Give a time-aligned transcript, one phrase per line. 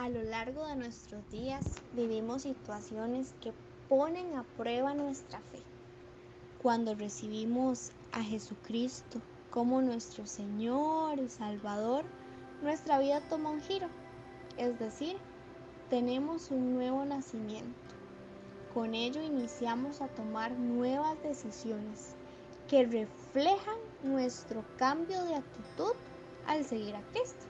[0.00, 1.62] A lo largo de nuestros días
[1.92, 3.52] vivimos situaciones que
[3.86, 5.60] ponen a prueba nuestra fe.
[6.62, 12.06] Cuando recibimos a Jesucristo como nuestro Señor y Salvador,
[12.62, 13.88] nuestra vida toma un giro,
[14.56, 15.18] es decir,
[15.90, 17.94] tenemos un nuevo nacimiento.
[18.72, 22.16] Con ello iniciamos a tomar nuevas decisiones
[22.70, 25.92] que reflejan nuestro cambio de actitud
[26.46, 27.49] al seguir a Cristo.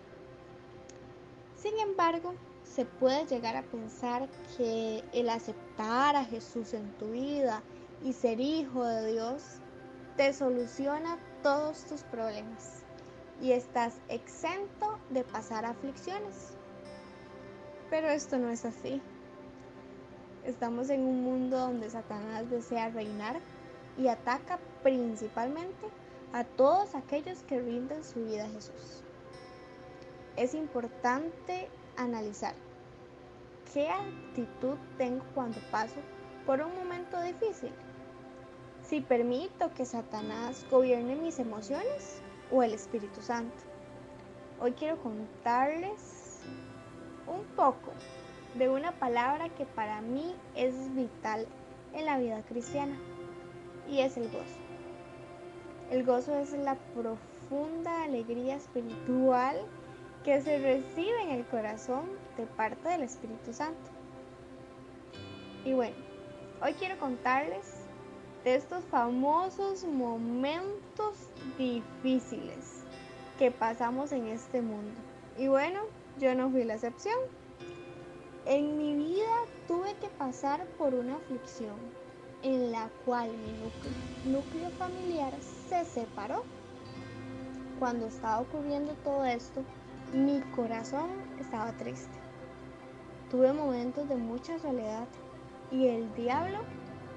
[1.70, 2.34] Sin embargo,
[2.64, 7.62] se puede llegar a pensar que el aceptar a Jesús en tu vida
[8.02, 9.60] y ser hijo de Dios
[10.16, 12.82] te soluciona todos tus problemas
[13.40, 16.56] y estás exento de pasar aflicciones.
[17.88, 19.00] Pero esto no es así.
[20.44, 23.38] Estamos en un mundo donde Satanás desea reinar
[23.96, 25.86] y ataca principalmente
[26.32, 29.04] a todos aquellos que rinden su vida a Jesús
[30.40, 31.68] es importante
[31.98, 32.54] analizar
[33.74, 35.96] qué actitud tengo cuando paso
[36.46, 37.70] por un momento difícil.
[38.82, 43.54] Si permito que Satanás gobierne mis emociones o el Espíritu Santo.
[44.62, 46.38] Hoy quiero contarles
[47.26, 47.92] un poco
[48.54, 51.46] de una palabra que para mí es vital
[51.92, 52.96] en la vida cristiana
[53.86, 54.58] y es el gozo.
[55.90, 59.66] El gozo es la profunda alegría espiritual
[60.24, 63.90] que se recibe en el corazón de parte del Espíritu Santo.
[65.64, 65.96] Y bueno,
[66.62, 67.66] hoy quiero contarles
[68.44, 71.14] de estos famosos momentos
[71.58, 72.82] difíciles
[73.38, 74.98] que pasamos en este mundo.
[75.38, 75.80] Y bueno,
[76.18, 77.16] yo no fui la excepción.
[78.46, 81.76] En mi vida tuve que pasar por una aflicción
[82.42, 85.32] en la cual mi núcleo, familiar
[85.68, 86.42] se separó.
[87.78, 89.62] Cuando estaba ocurriendo todo esto,
[90.12, 91.08] mi corazón
[91.38, 92.18] estaba triste.
[93.30, 95.06] Tuve momentos de mucha soledad
[95.70, 96.58] y el diablo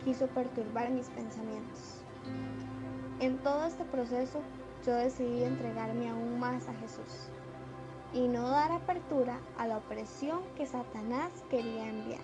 [0.05, 2.03] quiso perturbar mis pensamientos.
[3.19, 4.41] En todo este proceso
[4.85, 7.29] yo decidí entregarme aún más a Jesús
[8.13, 12.21] y no dar apertura a la opresión que Satanás quería enviar.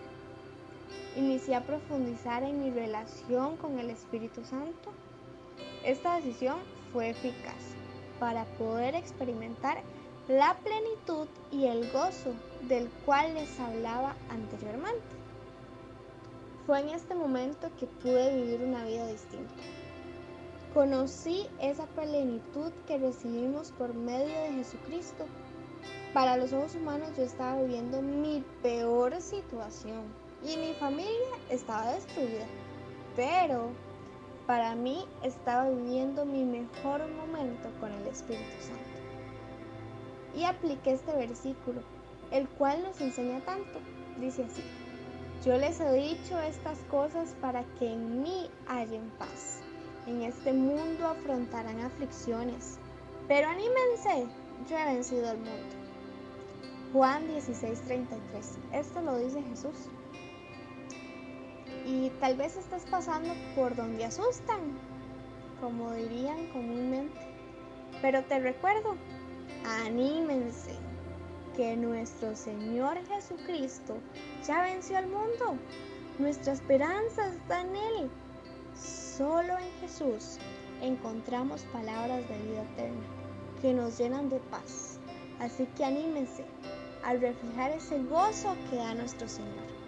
[1.15, 4.91] Inicié a profundizar en mi relación con el Espíritu Santo.
[5.83, 6.57] Esta decisión
[6.93, 7.55] fue eficaz
[8.19, 9.81] para poder experimentar
[10.29, 12.35] la plenitud y el gozo
[12.67, 15.01] del cual les hablaba anteriormente.
[16.67, 19.55] Fue en este momento que pude vivir una vida distinta.
[20.75, 25.25] Conocí esa plenitud que recibimos por medio de Jesucristo.
[26.13, 30.03] Para los ojos humanos yo estaba viviendo mi peor situación
[30.43, 32.45] y mi familia estaba destruida.
[33.15, 33.71] Pero
[34.45, 39.08] para mí estaba viviendo mi mejor momento con el Espíritu Santo
[40.35, 41.81] y apliqué este versículo,
[42.31, 43.79] el cual nos enseña tanto.
[44.19, 44.63] Dice así,
[45.45, 49.61] yo les he dicho estas cosas para que en mí hallen paz.
[50.07, 52.77] En este mundo afrontarán aflicciones,
[53.27, 54.27] pero anímense,
[54.69, 55.75] yo he vencido al mundo.
[56.91, 59.89] Juan 16:33, esto lo dice Jesús.
[61.85, 64.77] Y tal vez estés pasando por donde asustan,
[65.61, 67.19] como dirían comúnmente.
[68.01, 68.95] Pero te recuerdo
[69.69, 70.75] anímense,
[71.55, 73.97] que nuestro Señor Jesucristo
[74.47, 75.57] ya venció al mundo.
[76.17, 78.09] Nuestra esperanza está en Él.
[78.75, 80.37] Solo en Jesús
[80.81, 83.03] encontramos palabras de vida eterna
[83.61, 84.99] que nos llenan de paz.
[85.39, 86.45] Así que anímense
[87.03, 89.78] a reflejar ese gozo que da nuestro Señor.